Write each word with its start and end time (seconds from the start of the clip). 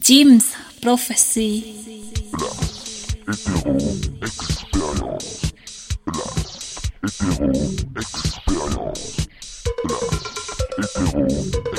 Jim's 0.00 0.56
Prophecy. 0.80 1.74
Hétéro 3.28 3.76
expérience. 4.22 5.52
La 6.06 6.24
hétéro 7.06 7.52
expérience. 7.96 9.16
La 9.88 10.84
hétéro 10.84 11.69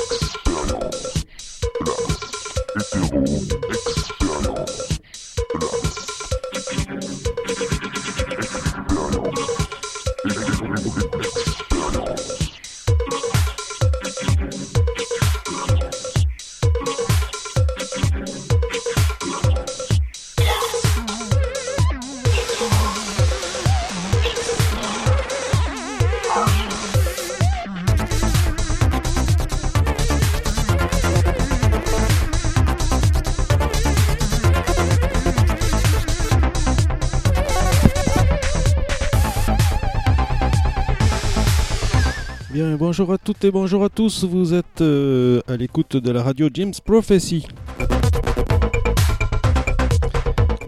bonjour 42.92 43.14
à 43.14 43.16
toutes 43.16 43.42
et 43.46 43.50
bonjour 43.50 43.84
à 43.84 43.88
tous. 43.88 44.24
Vous 44.24 44.52
êtes 44.52 44.82
euh, 44.82 45.40
à 45.48 45.56
l'écoute 45.56 45.96
de 45.96 46.10
la 46.10 46.22
radio 46.22 46.50
Jim's 46.52 46.78
Prophecy. 46.78 47.46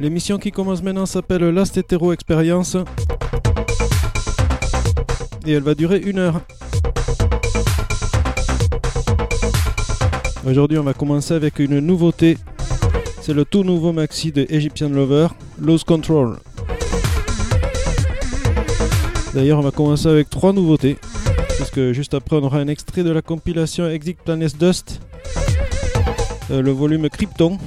L'émission 0.00 0.38
qui 0.38 0.50
commence 0.50 0.82
maintenant 0.82 1.04
s'appelle 1.04 1.42
Last 1.50 1.76
Hetero 1.76 2.14
Experience. 2.14 2.78
Et 5.46 5.52
elle 5.52 5.64
va 5.64 5.74
durer 5.74 5.98
une 5.98 6.18
heure. 6.18 6.40
Aujourd'hui, 10.46 10.78
on 10.78 10.84
va 10.84 10.94
commencer 10.94 11.34
avec 11.34 11.58
une 11.58 11.78
nouveauté. 11.80 12.38
C'est 13.20 13.34
le 13.34 13.44
tout 13.44 13.64
nouveau 13.64 13.92
maxi 13.92 14.32
de 14.32 14.46
Egyptian 14.48 14.88
Lover, 14.88 15.26
Lose 15.60 15.84
Control. 15.84 16.38
D'ailleurs, 19.34 19.58
on 19.58 19.62
va 19.62 19.72
commencer 19.72 20.08
avec 20.08 20.30
trois 20.30 20.54
nouveautés 20.54 20.96
parce 21.58 21.70
que 21.70 21.92
juste 21.92 22.14
après 22.14 22.36
on 22.36 22.42
aura 22.42 22.58
un 22.58 22.68
extrait 22.68 23.02
de 23.02 23.10
la 23.10 23.22
compilation 23.22 23.88
Exit 23.88 24.18
Planet 24.18 24.56
Dust, 24.58 25.00
euh, 26.50 26.62
le 26.62 26.70
volume 26.70 27.08
Krypton. 27.08 27.58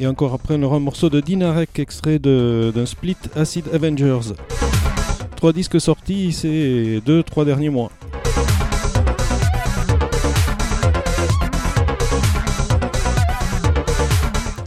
Et 0.00 0.06
encore 0.06 0.32
après 0.34 0.54
on 0.56 0.62
aura 0.62 0.76
un 0.76 0.80
morceau 0.80 1.10
de 1.10 1.20
Dinarek 1.20 1.78
extrait 1.78 2.18
d'un 2.18 2.86
split 2.86 3.16
Acid 3.36 3.66
Avengers. 3.72 4.34
Trois 5.36 5.52
disques 5.52 5.80
sortis 5.80 6.32
ces 6.32 7.02
deux, 7.04 7.22
trois 7.22 7.44
derniers 7.44 7.70
mois. 7.70 7.90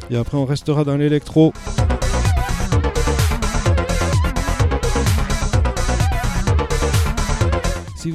Et 0.09 0.17
après 0.17 0.37
on 0.37 0.45
restera 0.45 0.83
dans 0.83 0.97
l'électro. 0.97 1.53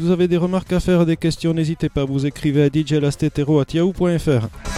Vous 0.07 0.13
avez 0.13 0.29
des 0.29 0.37
remarques 0.37 0.73
à 0.73 0.79
faire, 0.79 1.05
des 1.05 1.17
questions, 1.17 1.53
n'hésitez 1.53 1.89
pas, 1.89 2.05
vous 2.05 2.27
écrivez 2.27 2.63
à 2.63 2.69
djlastetero.yahoo.fr. 2.73 4.76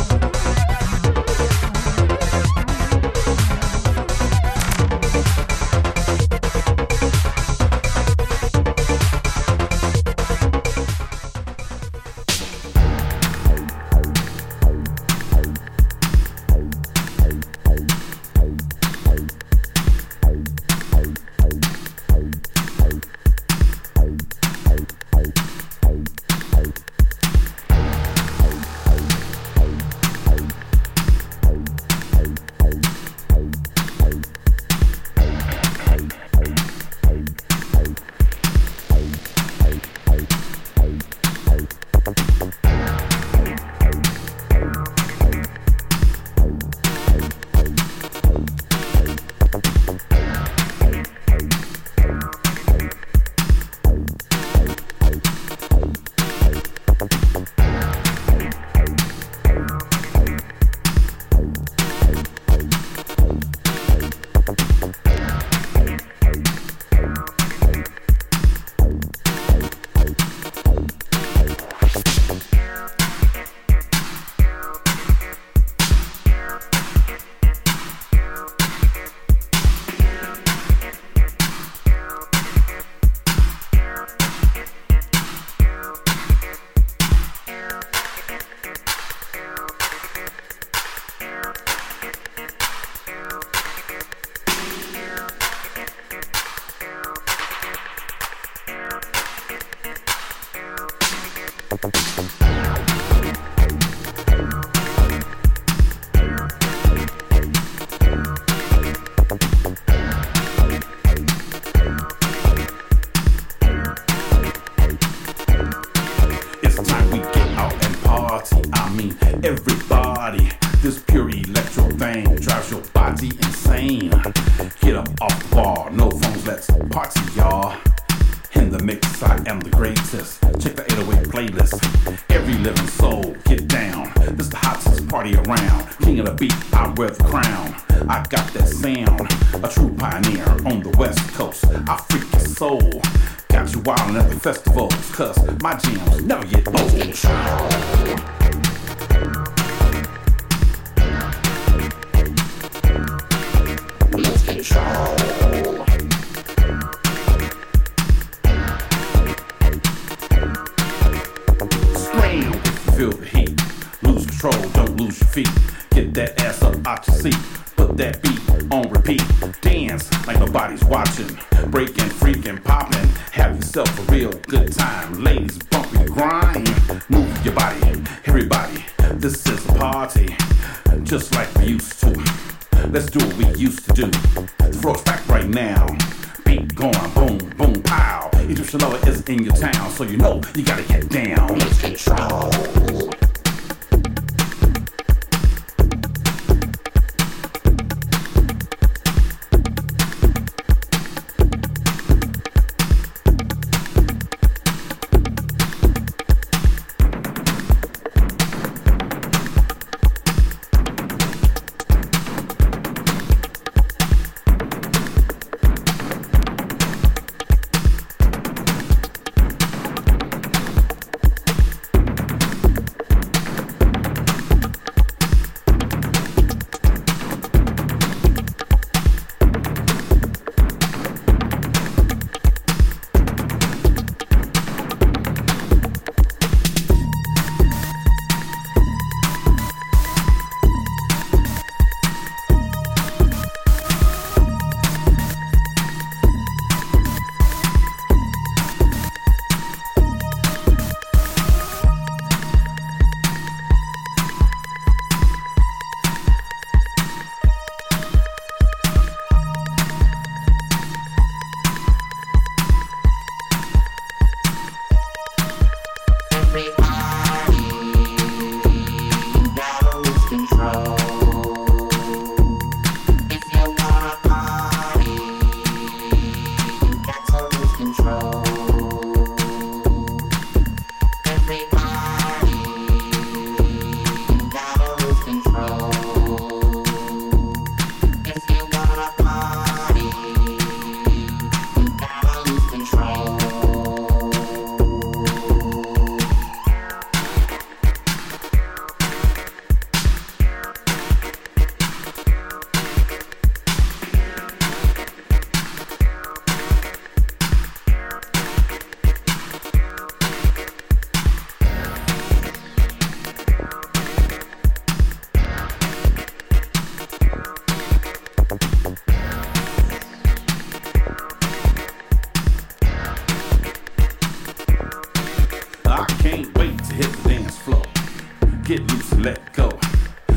get 328.78 328.92
loose 328.92 329.12
and 329.12 329.24
let 329.24 329.52
go. 329.52 329.70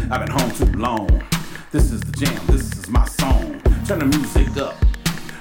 I've 0.10 0.26
been 0.26 0.32
home 0.32 0.52
too 0.52 0.78
long. 0.78 1.24
This 1.72 1.92
is 1.92 2.02
the 2.02 2.12
jam, 2.12 2.48
this 2.48 2.78
is 2.78 2.90
my 2.90 3.06
song. 3.06 3.62
Turn 3.86 4.00
the 4.00 4.06
music 4.06 4.58
up. 4.58 4.76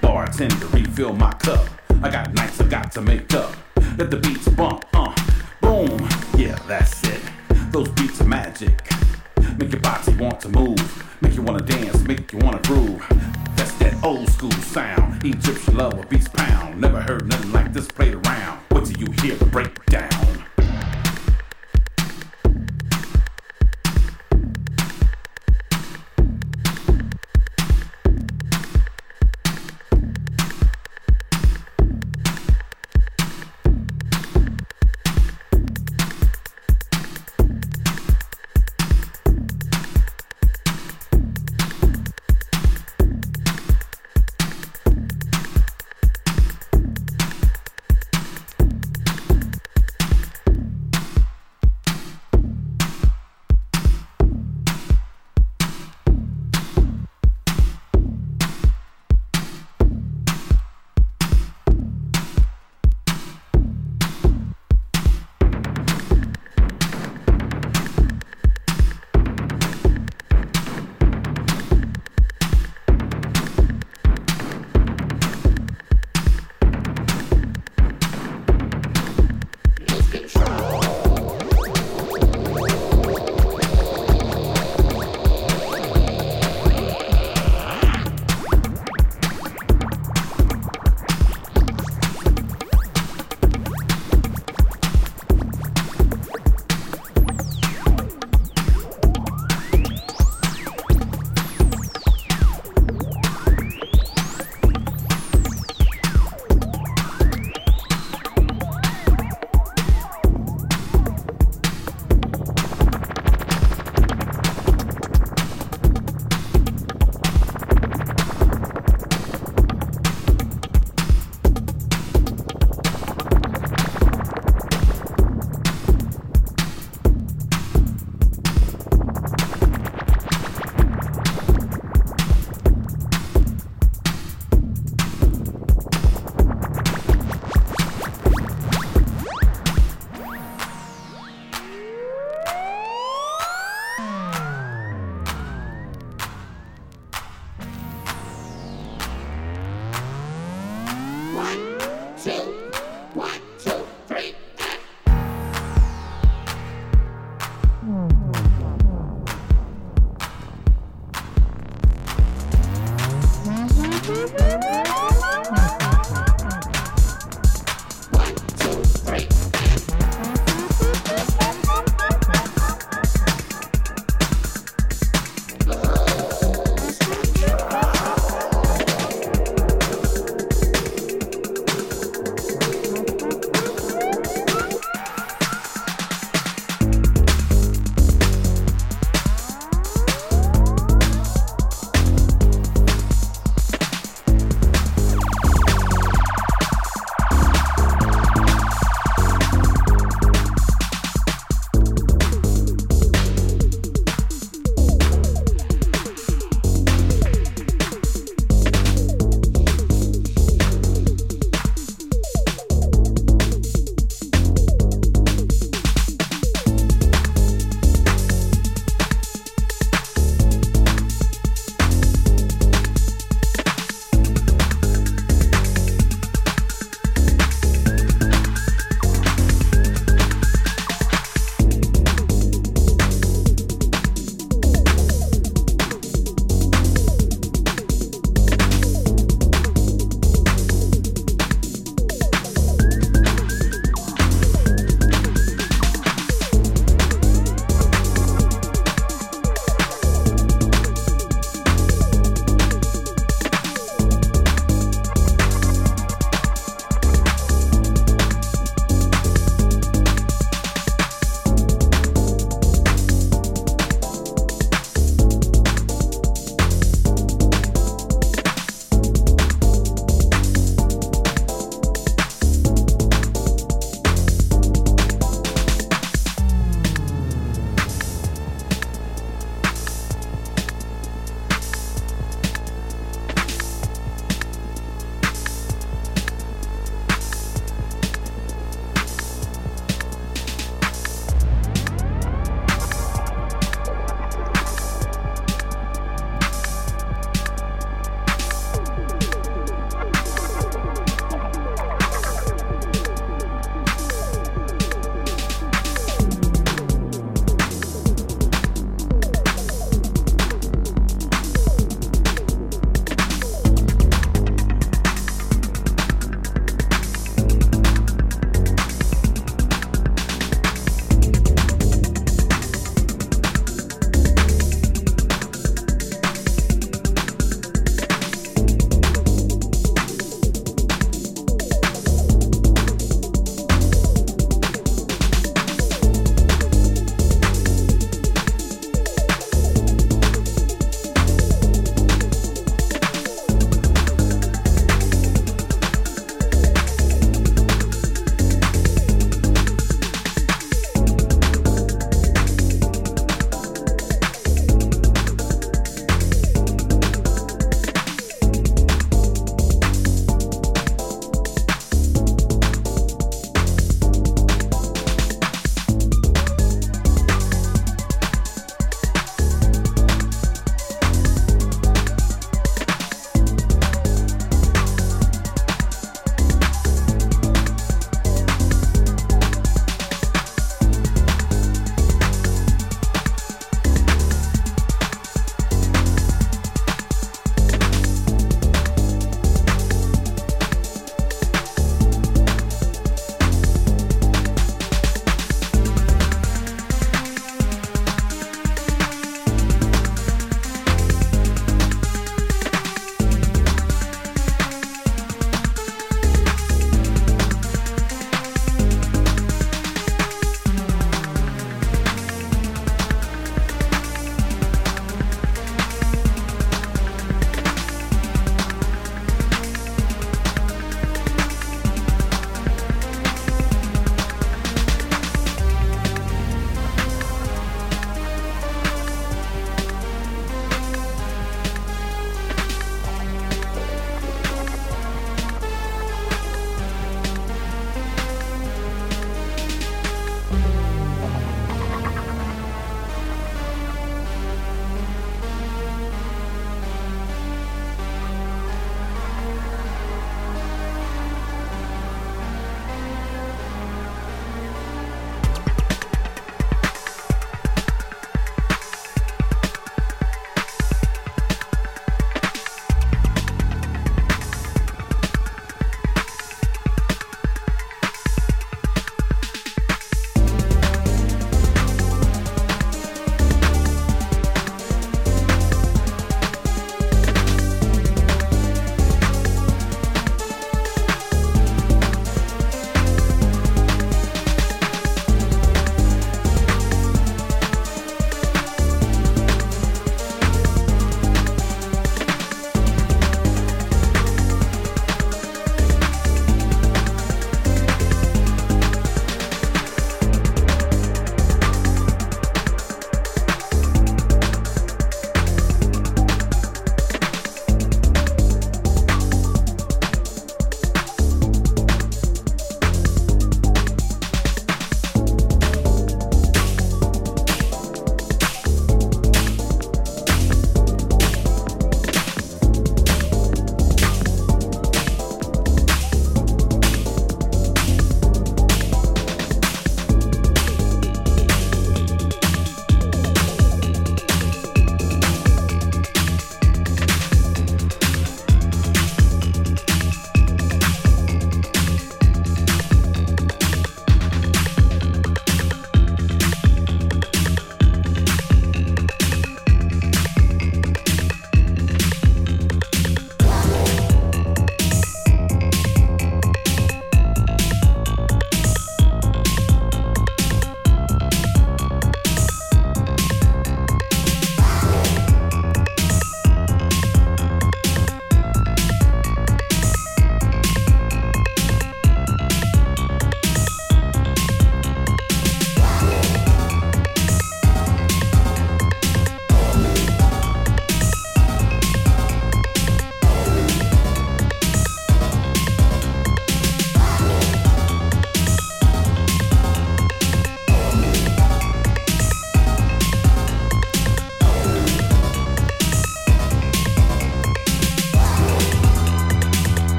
Bartender, 0.00 0.66
refill 0.66 1.14
my 1.14 1.32
cup. 1.34 1.66
I 2.02 2.10
got 2.10 2.32
nights 2.34 2.60
I 2.60 2.66
got 2.66 2.92
to 2.92 3.00
make 3.00 3.32
up. 3.34 3.54
Let 3.98 4.10
the 4.10 4.18
beats 4.18 4.48
bump, 4.48 4.84
uh, 4.94 5.14
boom. 5.60 6.08
Yeah, 6.36 6.58
that's 6.66 7.02
it. 7.04 7.20
Those 7.70 7.88
beats 7.90 8.20
are 8.20 8.26
magic. 8.26 8.74
Make 9.58 9.72
your 9.72 9.80
body 9.80 10.14
want 10.14 10.40
to 10.40 10.48
move. 10.48 11.18
Make 11.20 11.34
you 11.34 11.42
wanna 11.42 11.64
dance, 11.64 12.02
make 12.02 12.32
you 12.32 12.38
wanna 12.38 12.60
groove. 12.62 13.04
That's 13.56 13.72
that 13.74 14.02
old 14.04 14.28
school 14.28 14.52
sound. 14.52 15.24
Egyptian 15.24 15.76
love 15.76 16.08
beats 16.08 16.28
pound. 16.28 16.80
Never 16.80 17.00
heard 17.00 17.26
nothing 17.26 17.52
like 17.52 17.72
this 17.72 17.88
played 17.88 18.14
around. 18.14 18.60
What 18.70 18.84
do 18.84 18.92
you 18.98 19.10
hear? 19.22 19.36
Breakdown. 19.46 20.21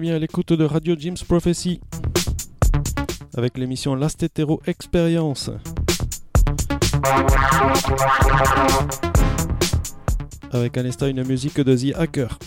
Bien 0.00 0.14
à 0.14 0.18
l'écoute 0.18 0.52
de 0.52 0.64
Radio 0.64 0.94
Jim's 0.98 1.22
Prophecy 1.22 1.80
avec 3.36 3.56
l'émission 3.56 3.94
Last 3.94 4.22
Hetero 4.22 4.60
Experience. 4.66 5.50
Avec 10.50 10.76
un 10.76 10.84
instant 10.84 11.06
une 11.06 11.24
musique 11.24 11.60
de 11.60 11.76
The 11.76 11.96
Hacker. 11.96 12.38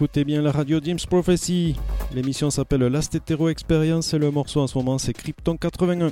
Écoutez 0.00 0.24
bien 0.24 0.40
la 0.40 0.50
radio 0.50 0.80
James 0.82 0.98
Prophecy. 1.10 1.76
L'émission 2.14 2.48
s'appelle 2.48 2.80
Last 2.80 3.14
Hetero 3.14 3.50
Experience 3.50 4.14
et 4.14 4.18
le 4.18 4.30
morceau 4.30 4.60
en 4.62 4.66
ce 4.66 4.78
moment 4.78 4.96
c'est 4.96 5.12
Krypton 5.12 5.58
81. 5.58 6.10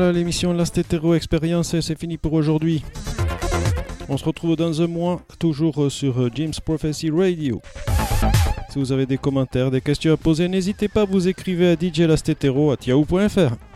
Voilà, 0.00 0.14
l'émission 0.14 0.54
Last 0.54 0.78
Hetero 0.78 1.14
Experience, 1.14 1.78
c'est 1.78 1.98
fini 1.98 2.16
pour 2.16 2.32
aujourd'hui. 2.32 2.82
On 4.08 4.16
se 4.16 4.24
retrouve 4.24 4.56
dans 4.56 4.80
un 4.80 4.86
mois, 4.86 5.20
toujours 5.38 5.92
sur 5.92 6.34
James 6.34 6.54
Prophecy 6.64 7.10
Radio. 7.10 7.60
Si 8.70 8.78
vous 8.78 8.92
avez 8.92 9.04
des 9.04 9.18
commentaires, 9.18 9.70
des 9.70 9.82
questions 9.82 10.14
à 10.14 10.16
poser, 10.16 10.48
n'hésitez 10.48 10.88
pas, 10.88 11.04
vous 11.04 11.28
écrivez 11.28 11.72
à 11.72 11.76
djlastetero.yahoo.fr. 11.78 13.69